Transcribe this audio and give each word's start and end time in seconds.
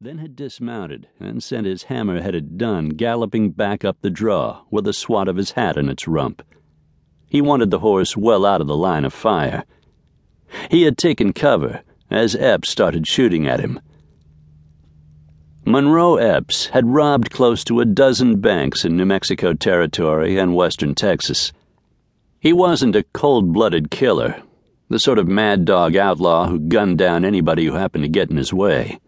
then 0.00 0.18
had 0.18 0.34
dismounted 0.34 1.06
and 1.20 1.42
sent 1.42 1.66
his 1.66 1.84
hammer 1.84 2.20
headed 2.20 2.58
dun 2.58 2.90
galloping 2.90 3.50
back 3.50 3.84
up 3.84 3.96
the 4.00 4.10
draw 4.10 4.62
with 4.70 4.86
a 4.88 4.92
swat 4.92 5.28
of 5.28 5.36
his 5.36 5.52
hat 5.52 5.76
in 5.76 5.88
its 5.88 6.08
rump. 6.08 6.42
He 7.26 7.40
wanted 7.40 7.70
the 7.70 7.78
horse 7.78 8.16
well 8.16 8.44
out 8.44 8.60
of 8.60 8.66
the 8.66 8.76
line 8.76 9.04
of 9.04 9.14
fire. 9.14 9.64
He 10.70 10.82
had 10.82 10.98
taken 10.98 11.32
cover 11.32 11.82
as 12.10 12.34
Epps 12.34 12.68
started 12.68 13.06
shooting 13.06 13.46
at 13.46 13.60
him. 13.60 13.80
Monroe 15.64 16.16
Epps 16.16 16.66
had 16.66 16.92
robbed 16.92 17.30
close 17.30 17.64
to 17.64 17.80
a 17.80 17.86
dozen 17.86 18.40
banks 18.40 18.84
in 18.84 18.96
New 18.96 19.06
Mexico 19.06 19.54
Territory 19.54 20.38
and 20.38 20.54
western 20.54 20.94
Texas. 20.94 21.52
He 22.40 22.52
wasn't 22.52 22.96
a 22.96 23.06
cold 23.14 23.52
blooded 23.52 23.90
killer, 23.90 24.42
the 24.88 24.98
sort 24.98 25.18
of 25.18 25.28
mad 25.28 25.64
dog 25.64 25.96
outlaw 25.96 26.48
who 26.48 26.58
gunned 26.58 26.98
down 26.98 27.24
anybody 27.24 27.64
who 27.64 27.74
happened 27.74 28.04
to 28.04 28.08
get 28.08 28.30
in 28.30 28.36
his 28.36 28.52
way. 28.52 28.98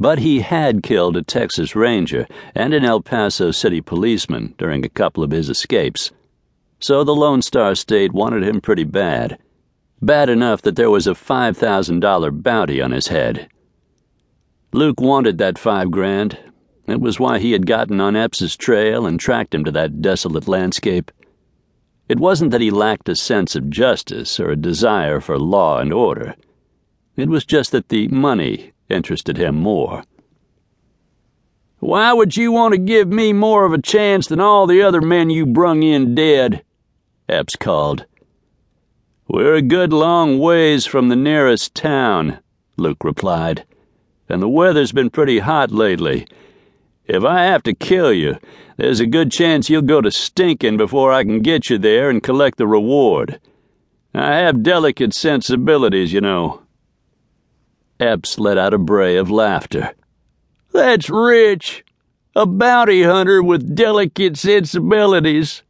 But 0.00 0.20
he 0.20 0.40
had 0.40 0.82
killed 0.82 1.18
a 1.18 1.22
Texas 1.22 1.76
Ranger 1.76 2.26
and 2.54 2.72
an 2.72 2.86
El 2.86 3.02
Paso 3.02 3.50
City 3.50 3.82
policeman 3.82 4.54
during 4.56 4.82
a 4.82 4.88
couple 4.88 5.22
of 5.22 5.30
his 5.30 5.50
escapes. 5.50 6.10
So 6.80 7.04
the 7.04 7.14
Lone 7.14 7.42
Star 7.42 7.74
State 7.74 8.14
wanted 8.14 8.42
him 8.42 8.62
pretty 8.62 8.84
bad. 8.84 9.38
Bad 10.00 10.30
enough 10.30 10.62
that 10.62 10.76
there 10.76 10.88
was 10.88 11.06
a 11.06 11.12
$5,000 11.12 12.42
bounty 12.42 12.80
on 12.80 12.92
his 12.92 13.08
head. 13.08 13.50
Luke 14.72 15.02
wanted 15.02 15.36
that 15.36 15.58
five 15.58 15.90
grand. 15.90 16.38
It 16.86 17.02
was 17.02 17.20
why 17.20 17.38
he 17.38 17.52
had 17.52 17.66
gotten 17.66 18.00
on 18.00 18.16
Epps's 18.16 18.56
trail 18.56 19.04
and 19.04 19.20
tracked 19.20 19.54
him 19.54 19.64
to 19.64 19.72
that 19.72 20.00
desolate 20.00 20.48
landscape. 20.48 21.10
It 22.08 22.18
wasn't 22.18 22.52
that 22.52 22.62
he 22.62 22.70
lacked 22.70 23.10
a 23.10 23.14
sense 23.14 23.54
of 23.54 23.68
justice 23.68 24.40
or 24.40 24.50
a 24.50 24.56
desire 24.56 25.20
for 25.20 25.38
law 25.38 25.78
and 25.78 25.92
order. 25.92 26.36
It 27.16 27.28
was 27.28 27.44
just 27.44 27.72
that 27.72 27.90
the 27.90 28.08
money 28.08 28.72
interested 28.90 29.36
him 29.36 29.56
more. 29.56 30.04
Why 31.78 32.12
would 32.12 32.36
you 32.36 32.52
want 32.52 32.72
to 32.72 32.78
give 32.78 33.08
me 33.08 33.32
more 33.32 33.64
of 33.64 33.72
a 33.72 33.80
chance 33.80 34.26
than 34.26 34.40
all 34.40 34.66
the 34.66 34.82
other 34.82 35.00
men 35.00 35.30
you 35.30 35.46
brung 35.46 35.82
in 35.82 36.14
dead? 36.14 36.62
Epps 37.28 37.56
called. 37.56 38.04
We're 39.26 39.54
a 39.54 39.62
good 39.62 39.92
long 39.92 40.38
ways 40.38 40.84
from 40.86 41.08
the 41.08 41.16
nearest 41.16 41.74
town, 41.74 42.40
Luke 42.76 43.04
replied, 43.04 43.64
and 44.28 44.42
the 44.42 44.48
weather's 44.48 44.92
been 44.92 45.08
pretty 45.08 45.38
hot 45.38 45.70
lately. 45.70 46.26
If 47.06 47.24
I 47.24 47.44
have 47.44 47.62
to 47.64 47.74
kill 47.74 48.12
you, 48.12 48.38
there's 48.76 49.00
a 49.00 49.06
good 49.06 49.30
chance 49.32 49.70
you'll 49.70 49.82
go 49.82 50.00
to 50.00 50.10
stinking 50.10 50.76
before 50.76 51.12
I 51.12 51.24
can 51.24 51.40
get 51.40 51.70
you 51.70 51.78
there 51.78 52.10
and 52.10 52.22
collect 52.22 52.58
the 52.58 52.66
reward. 52.66 53.40
I 54.12 54.36
have 54.36 54.62
delicate 54.62 55.14
sensibilities, 55.14 56.12
you 56.12 56.20
know. 56.20 56.59
Epps 58.00 58.38
let 58.38 58.56
out 58.56 58.72
a 58.72 58.78
bray 58.78 59.16
of 59.16 59.30
laughter. 59.30 59.92
That's 60.72 61.10
rich. 61.10 61.84
A 62.34 62.46
bounty 62.46 63.02
hunter 63.02 63.42
with 63.42 63.74
delicate 63.74 64.38
sensibilities. 64.38 65.62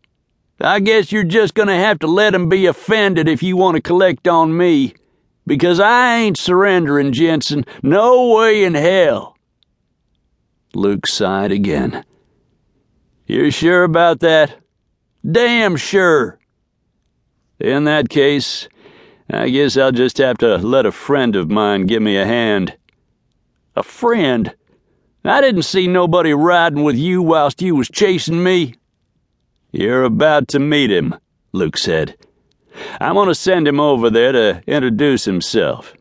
I 0.60 0.78
guess 0.78 1.10
you're 1.10 1.24
just 1.24 1.54
gonna 1.54 1.76
have 1.76 1.98
to 2.00 2.06
let 2.06 2.34
him 2.34 2.48
be 2.48 2.66
offended 2.66 3.26
if 3.26 3.42
you 3.42 3.56
want 3.56 3.74
to 3.76 3.82
collect 3.82 4.28
on 4.28 4.56
me. 4.56 4.94
Because 5.46 5.80
I 5.80 6.18
ain't 6.18 6.38
surrendering, 6.38 7.12
Jensen. 7.12 7.64
No 7.82 8.36
way 8.36 8.62
in 8.62 8.74
hell. 8.74 9.36
Luke 10.72 11.08
sighed 11.08 11.50
again. 11.50 12.04
You're 13.26 13.50
sure 13.50 13.82
about 13.82 14.20
that? 14.20 14.56
Damn 15.28 15.76
sure. 15.76 16.38
In 17.58 17.84
that 17.84 18.08
case, 18.08 18.68
I 19.32 19.48
guess 19.48 19.76
I'll 19.76 19.92
just 19.92 20.18
have 20.18 20.38
to 20.38 20.56
let 20.56 20.86
a 20.86 20.92
friend 20.92 21.36
of 21.36 21.50
mine 21.50 21.86
give 21.86 22.02
me 22.02 22.16
a 22.16 22.26
hand. 22.26 22.76
A 23.76 23.82
friend? 23.82 24.52
I 25.24 25.40
didn't 25.40 25.62
see 25.62 25.86
nobody 25.86 26.34
riding 26.34 26.82
with 26.82 26.96
you 26.96 27.22
whilst 27.22 27.62
you 27.62 27.76
was 27.76 27.88
chasing 27.88 28.42
me. 28.42 28.74
You're 29.70 30.02
about 30.02 30.48
to 30.48 30.58
meet 30.58 30.90
him, 30.90 31.14
Luke 31.52 31.76
said. 31.76 32.16
I'm 33.00 33.14
going 33.14 33.28
to 33.28 33.34
send 33.34 33.68
him 33.68 33.78
over 33.78 34.10
there 34.10 34.32
to 34.32 34.62
introduce 34.66 35.26
himself. 35.26 35.94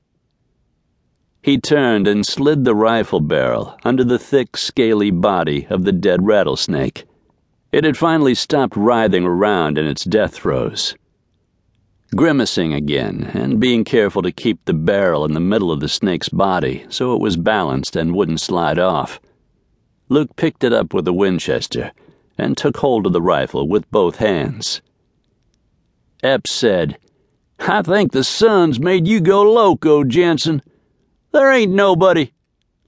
He 1.43 1.59
turned 1.59 2.07
and 2.07 2.25
slid 2.25 2.65
the 2.65 2.75
rifle 2.75 3.19
barrel 3.19 3.77
under 3.83 4.03
the 4.03 4.19
thick, 4.19 4.57
scaly 4.57 5.11
body 5.11 5.67
of 5.69 5.83
the 5.83 5.91
dead 5.91 6.25
rattlesnake. 6.25 7.05
It 7.71 7.83
had 7.83 7.97
finally 7.97 8.33
stopped 8.33 8.75
writhing 8.75 9.25
around 9.25 9.77
in 9.77 9.85
its 9.85 10.03
death 10.03 10.33
throes 10.33 10.95
grimacing 12.15 12.73
again 12.73 13.31
and 13.33 13.59
being 13.59 13.83
careful 13.83 14.21
to 14.21 14.31
keep 14.31 14.63
the 14.65 14.73
barrel 14.73 15.25
in 15.25 15.33
the 15.33 15.39
middle 15.39 15.71
of 15.71 15.79
the 15.79 15.89
snake's 15.89 16.29
body 16.29 16.85
so 16.89 17.13
it 17.13 17.21
was 17.21 17.37
balanced 17.37 17.95
and 17.95 18.15
wouldn't 18.15 18.41
slide 18.41 18.79
off. 18.79 19.19
Luke 20.09 20.35
picked 20.35 20.63
it 20.63 20.73
up 20.73 20.93
with 20.93 21.07
a 21.07 21.13
Winchester 21.13 21.91
and 22.37 22.57
took 22.57 22.77
hold 22.77 23.05
of 23.05 23.13
the 23.13 23.21
rifle 23.21 23.67
with 23.67 23.89
both 23.91 24.15
hands. 24.15 24.81
Epps 26.23 26.51
said, 26.51 26.97
I 27.59 27.81
think 27.81 28.11
the 28.11 28.23
sun's 28.23 28.79
made 28.79 29.07
you 29.07 29.19
go 29.19 29.41
loco, 29.43 30.03
Jensen. 30.03 30.61
There 31.31 31.51
ain't 31.51 31.73
nobody. 31.73 32.31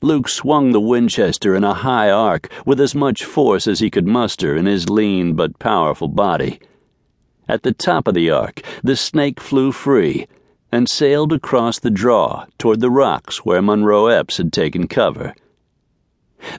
Luke 0.01 0.27
swung 0.27 0.71
the 0.71 0.81
Winchester 0.81 1.55
in 1.55 1.63
a 1.63 1.75
high 1.75 2.09
arc 2.09 2.49
with 2.65 2.81
as 2.81 2.95
much 2.95 3.23
force 3.23 3.67
as 3.67 3.79
he 3.79 3.91
could 3.91 4.07
muster 4.07 4.55
in 4.55 4.65
his 4.65 4.89
lean 4.89 5.35
but 5.35 5.59
powerful 5.59 6.07
body. 6.07 6.59
At 7.51 7.63
the 7.63 7.73
top 7.73 8.07
of 8.07 8.13
the 8.13 8.29
arc, 8.29 8.62
the 8.81 8.95
snake 8.95 9.41
flew 9.41 9.73
free 9.73 10.25
and 10.72 10.88
sailed 10.88 11.34
across 11.34 11.79
the 11.79 11.89
draw 11.89 12.45
toward 12.57 12.79
the 12.79 12.89
rocks 12.89 13.39
where 13.44 13.62
Monroe 13.62 14.07
Epps 14.07 14.38
had 14.38 14.53
taken 14.53 14.88
cover. 14.88 15.35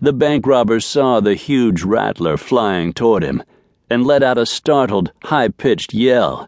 The 0.03 0.13
bank 0.13 0.47
robber 0.47 0.81
saw 0.81 1.21
the 1.21 1.35
huge 1.35 1.83
rattler 1.83 2.37
flying 2.37 2.93
toward 2.93 3.23
him 3.25 3.43
and 3.89 4.05
let 4.05 4.23
out 4.23 4.37
a 4.37 4.45
startled, 4.45 5.13
high 5.25 5.49
pitched 5.49 5.95
yell. 5.95 6.47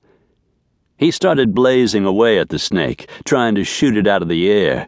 He 0.99 1.11
started 1.11 1.55
blazing 1.55 2.05
away 2.05 2.39
at 2.39 2.51
the 2.51 2.59
snake, 2.59 3.09
trying 3.25 3.55
to 3.55 3.65
shoot 3.65 3.97
it 3.97 4.07
out 4.07 4.21
of 4.21 4.29
the 4.29 4.51
air, 4.51 4.87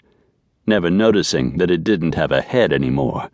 never 0.66 0.90
noticing 0.90 1.56
that 1.56 1.70
it 1.70 1.82
didn't 1.82 2.14
have 2.14 2.30
a 2.30 2.42
head 2.42 2.74
anymore. 2.74 3.30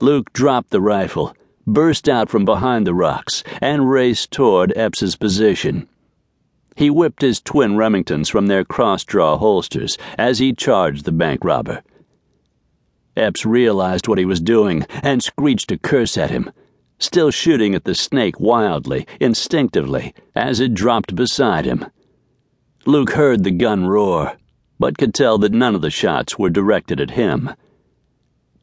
Luke 0.00 0.32
dropped 0.32 0.70
the 0.70 0.80
rifle 0.80 1.34
burst 1.68 2.08
out 2.08 2.28
from 2.28 2.44
behind 2.44 2.86
the 2.86 2.94
rocks 2.94 3.44
and 3.60 3.90
raced 3.90 4.30
toward 4.30 4.72
Epps's 4.76 5.16
position. 5.16 5.88
He 6.74 6.90
whipped 6.90 7.22
his 7.22 7.40
twin 7.40 7.76
Remingtons 7.76 8.30
from 8.30 8.46
their 8.46 8.64
cross 8.64 9.04
draw 9.04 9.36
holsters 9.36 9.98
as 10.16 10.38
he 10.38 10.52
charged 10.52 11.04
the 11.04 11.12
bank 11.12 11.44
robber. 11.44 11.82
Epps 13.16 13.44
realized 13.44 14.06
what 14.06 14.18
he 14.18 14.24
was 14.24 14.40
doing 14.40 14.86
and 15.02 15.22
screeched 15.22 15.72
a 15.72 15.76
curse 15.76 16.16
at 16.16 16.30
him, 16.30 16.50
still 17.00 17.30
shooting 17.30 17.74
at 17.74 17.84
the 17.84 17.94
snake 17.94 18.38
wildly, 18.38 19.06
instinctively, 19.20 20.14
as 20.36 20.60
it 20.60 20.72
dropped 20.72 21.16
beside 21.16 21.64
him. 21.64 21.84
Luke 22.86 23.10
heard 23.10 23.42
the 23.42 23.50
gun 23.50 23.86
roar, 23.86 24.36
but 24.78 24.96
could 24.96 25.12
tell 25.12 25.36
that 25.38 25.52
none 25.52 25.74
of 25.74 25.82
the 25.82 25.90
shots 25.90 26.38
were 26.38 26.48
directed 26.48 27.00
at 27.00 27.10
him. 27.10 27.50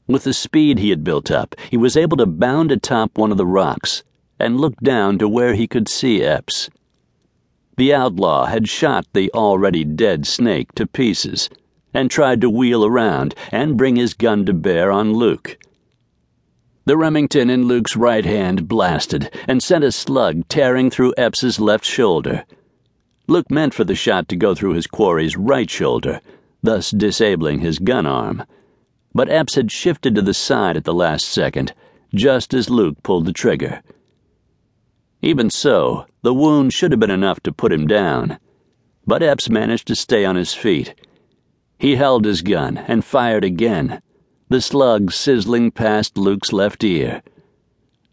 With 0.07 0.23
the 0.23 0.33
speed 0.33 0.77
he 0.77 0.91
had 0.91 1.03
built 1.03 1.31
up, 1.31 1.55
he 1.71 1.77
was 1.77 1.97
able 1.97 2.17
to 2.17 2.27
bound 2.27 2.71
atop 2.71 3.17
one 3.17 3.31
of 3.31 3.37
the 3.37 3.45
rocks 3.45 4.03
and 4.39 4.59
look 4.59 4.79
down 4.81 5.17
to 5.17 5.27
where 5.27 5.55
he 5.55 5.67
could 5.67 5.89
see 5.89 6.21
Epps. 6.21 6.69
The 7.77 7.93
outlaw 7.93 8.45
had 8.45 8.69
shot 8.69 9.07
the 9.13 9.31
already 9.33 9.83
dead 9.83 10.27
snake 10.27 10.73
to 10.75 10.85
pieces 10.85 11.49
and 11.91 12.11
tried 12.11 12.41
to 12.41 12.49
wheel 12.49 12.85
around 12.85 13.33
and 13.51 13.77
bring 13.77 13.95
his 13.95 14.13
gun 14.13 14.45
to 14.45 14.53
bear 14.53 14.91
on 14.91 15.13
Luke. 15.13 15.57
The 16.85 16.97
Remington 16.97 17.49
in 17.49 17.65
Luke's 17.65 17.95
right 17.95 18.25
hand 18.25 18.67
blasted 18.67 19.31
and 19.47 19.63
sent 19.63 19.83
a 19.83 19.91
slug 19.91 20.47
tearing 20.47 20.91
through 20.91 21.15
Epps's 21.17 21.59
left 21.59 21.85
shoulder. 21.85 22.45
Luke 23.27 23.49
meant 23.49 23.73
for 23.73 23.83
the 23.83 23.95
shot 23.95 24.27
to 24.27 24.35
go 24.35 24.53
through 24.53 24.73
his 24.73 24.85
quarry's 24.85 25.35
right 25.35 25.69
shoulder, 25.69 26.21
thus 26.61 26.91
disabling 26.91 27.59
his 27.59 27.79
gun 27.79 28.05
arm 28.05 28.43
but 29.15 29.29
Epps 29.29 29.55
had 29.55 29.71
shifted 29.71 30.13
to 30.13 30.21
the 30.21 30.33
side 30.33 30.75
at 30.75 30.83
the 30.83 30.93
last 30.93 31.25
second, 31.25 31.73
just 32.13 32.53
as 32.53 32.69
Luke 32.69 33.01
pulled 33.01 33.25
the 33.25 33.31
trigger. 33.31 33.81
Even 35.21 35.49
so, 35.49 36.05
the 36.21 36.33
wound 36.33 36.73
should 36.73 36.91
have 36.91 36.99
been 36.99 37.09
enough 37.09 37.39
to 37.39 37.53
put 37.53 37.71
him 37.71 37.87
down, 37.87 38.37
but 39.07 39.23
Epps 39.23 39.49
managed 39.49 39.87
to 39.87 39.95
stay 39.95 40.25
on 40.25 40.35
his 40.35 40.53
feet. 40.53 40.93
He 41.79 41.95
held 41.95 42.25
his 42.25 42.41
gun 42.41 42.77
and 42.77 43.05
fired 43.05 43.45
again, 43.45 44.01
the 44.49 44.59
slug 44.59 45.13
sizzling 45.13 45.71
past 45.71 46.17
Luke's 46.17 46.51
left 46.51 46.83
ear. 46.83 47.23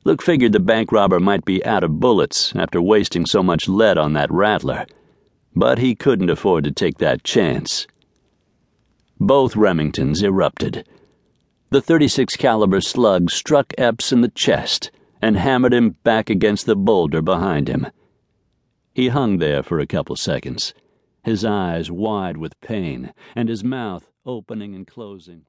Luke 0.05 0.23
figured 0.23 0.53
the 0.53 0.61
bank 0.61 0.93
robber 0.93 1.19
might 1.19 1.45
be 1.45 1.65
out 1.65 1.83
of 1.85 1.99
bullets 1.99 2.55
after 2.55 2.81
wasting 2.81 3.27
so 3.27 3.43
much 3.43 3.69
lead 3.69 3.99
on 3.99 4.13
that 4.13 4.31
rattler, 4.31 4.87
but 5.55 5.79
he 5.79 5.97
couldn't 5.97 6.31
afford 6.31 6.63
to 6.65 6.71
take 6.71 6.99
that 6.99 7.25
chance. 7.25 7.89
Both 9.21 9.55
Remingtons 9.55 10.23
erupted. 10.25 10.85
The 11.73 11.81
36 11.81 12.37
caliber 12.37 12.83
slug 12.83 13.31
struck 13.31 13.73
Epps 13.79 14.13
in 14.13 14.21
the 14.21 14.29
chest 14.29 14.91
and 15.23 15.39
hammered 15.39 15.73
him 15.73 15.97
back 16.05 16.29
against 16.29 16.67
the 16.67 16.77
boulder 16.77 17.23
behind 17.23 17.67
him. 17.67 17.87
He 18.93 19.09
hung 19.09 19.39
there 19.39 19.63
for 19.63 19.81
a 19.81 19.87
couple 19.87 20.15
seconds, 20.17 20.75
his 21.25 21.47
eyes 21.47 21.91
wide 21.91 22.37
with 22.37 22.61
pain 22.61 23.15
and 23.35 23.49
his 23.49 23.65
mouth 23.65 24.11
opening 24.27 24.75
and 24.75 24.87
closing 24.87 25.37
like 25.37 25.47